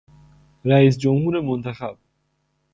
رییس 0.65 0.97
جمهور 0.97 1.39
منتخب 1.41 1.97